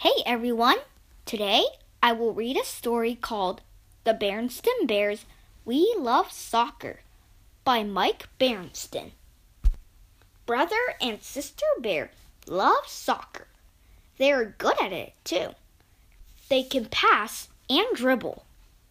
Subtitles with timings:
[0.00, 0.76] Hey everyone!
[1.24, 1.64] Today
[2.02, 3.62] I will read a story called
[4.04, 5.24] The Berenstain Bears
[5.64, 7.00] We Love Soccer
[7.64, 9.12] by Mike Berenstain.
[10.44, 12.10] Brother and sister bear
[12.46, 13.46] love soccer.
[14.18, 15.54] They are good at it too.
[16.50, 18.44] They can pass and dribble.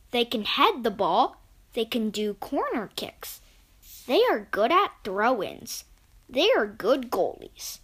[0.10, 1.40] They can head the ball.
[1.74, 3.42] They can do corner kicks.
[4.08, 5.84] They are good at throw ins.
[6.28, 7.78] They are good goalies.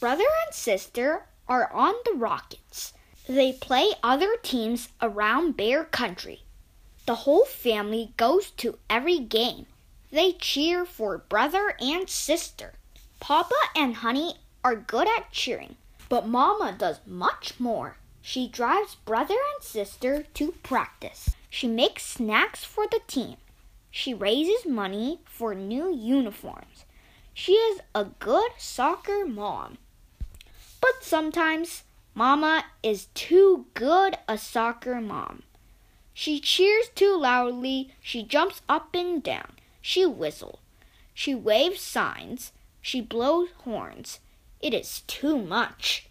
[0.00, 2.92] Brother and sister are on the Rockets.
[3.28, 6.42] They play other teams around Bear Country.
[7.06, 9.66] The whole family goes to every game.
[10.10, 12.74] They cheer for brother and sister.
[13.20, 15.76] Papa and Honey are good at cheering,
[16.08, 17.96] but Mama does much more.
[18.20, 21.36] She drives brother and sister to practice.
[21.48, 23.36] She makes snacks for the team.
[23.90, 26.84] She raises money for new uniforms.
[27.32, 29.78] She is a good soccer mom.
[30.86, 31.82] But sometimes
[32.14, 35.42] Mama is too good a soccer mom.
[36.14, 40.60] She cheers too loudly, she jumps up and down, she whistles,
[41.12, 44.20] she waves signs, she blows horns.
[44.60, 46.06] It is too much.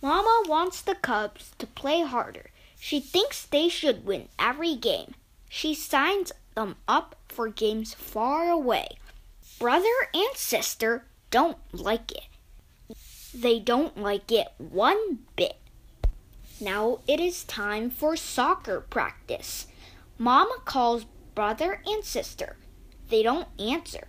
[0.00, 2.50] Mama wants the Cubs to play harder.
[2.78, 5.14] She thinks they should win every game.
[5.50, 8.96] She signs them up for games far away.
[9.58, 12.29] Brother and sister don't like it.
[13.34, 15.56] They don't like it one bit.
[16.60, 19.66] Now it is time for soccer practice.
[20.18, 22.56] Mama calls brother and sister.
[23.08, 24.08] They don't answer.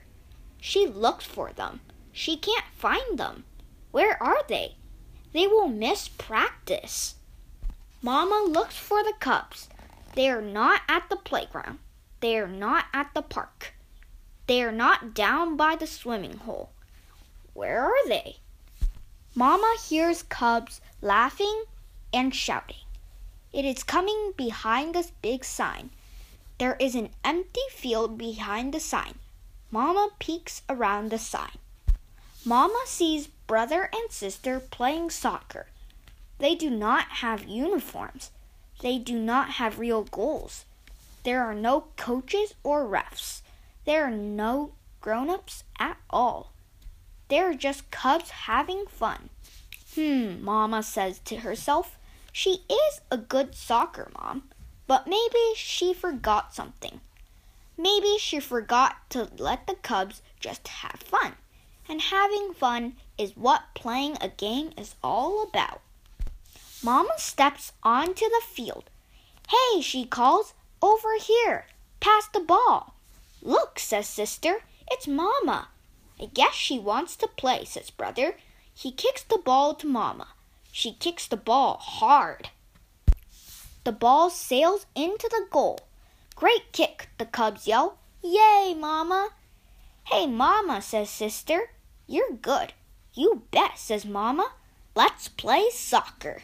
[0.59, 1.81] She looks for them.
[2.11, 3.45] She can't find them.
[3.91, 4.75] Where are they?
[5.33, 7.15] They will miss practice.
[8.01, 9.69] Mama looks for the cubs.
[10.15, 11.79] They are not at the playground.
[12.19, 13.73] They are not at the park.
[14.47, 16.71] They are not down by the swimming hole.
[17.53, 18.37] Where are they?
[19.33, 21.63] Mama hears cubs laughing
[22.13, 22.83] and shouting.
[23.53, 25.91] It is coming behind this big sign.
[26.57, 29.15] There is an empty field behind the sign.
[29.71, 31.57] Mama peeks around the sign.
[32.43, 35.67] Mama sees brother and sister playing soccer.
[36.39, 38.31] They do not have uniforms.
[38.81, 40.65] They do not have real goals.
[41.23, 43.41] There are no coaches or refs.
[43.85, 46.50] There are no grown ups at all.
[47.31, 49.29] They're just cubs having fun.
[49.95, 51.97] Hmm, Mama says to herself.
[52.33, 54.49] She is a good soccer mom,
[54.85, 56.99] but maybe she forgot something.
[57.77, 61.35] Maybe she forgot to let the cubs just have fun.
[61.87, 65.79] And having fun is what playing a game is all about.
[66.83, 68.89] Mama steps onto the field.
[69.47, 71.67] Hey, she calls, over here.
[72.01, 72.93] Pass the ball.
[73.41, 75.69] Look, says sister, it's Mama.
[76.21, 78.35] I guess she wants to play, says brother.
[78.73, 80.27] He kicks the ball to Mama.
[80.71, 82.49] She kicks the ball hard.
[83.83, 85.79] The ball sails into the goal.
[86.35, 87.97] Great kick, the Cubs yell.
[88.23, 89.29] Yay, Mama!
[90.03, 91.71] Hey, Mama, says Sister.
[92.07, 92.73] You're good.
[93.13, 94.53] You bet, says Mama.
[94.95, 96.43] Let's play soccer.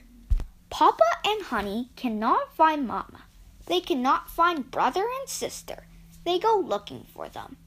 [0.70, 3.24] Papa and Honey cannot find Mama.
[3.68, 5.86] They cannot find brother and sister.
[6.26, 7.58] They go looking for them.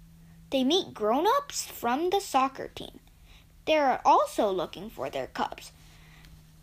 [0.50, 3.00] They meet grown ups from the soccer team.
[3.66, 5.72] They are also looking for their cubs.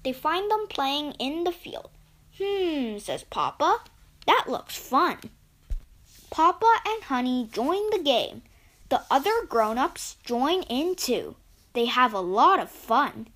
[0.04, 1.90] They find them playing in the field.
[2.38, 3.80] Hmm, says Papa.
[4.26, 5.18] That looks fun.
[6.30, 8.42] Papa and Honey join the game.
[8.90, 11.36] The other grown ups join in too.
[11.74, 13.28] They have a lot of fun.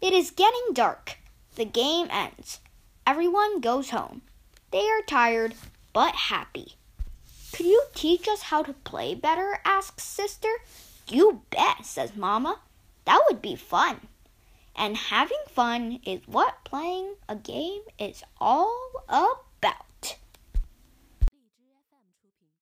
[0.00, 1.18] It is getting dark.
[1.54, 2.60] The game ends.
[3.06, 4.22] Everyone goes home.
[4.70, 5.54] They are tired
[5.92, 6.74] but happy.
[7.56, 9.60] Could you teach us how to play better?
[9.64, 10.50] asks Sister.
[11.08, 12.60] You bet, says Mama.
[13.06, 14.08] That would be fun.
[14.76, 19.45] And having fun is what playing a game is all about.